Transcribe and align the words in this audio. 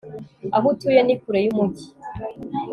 aho 0.55 0.67
atuye 0.73 0.99
ni 1.03 1.15
kure 1.21 1.39
yumujyi 1.45 1.85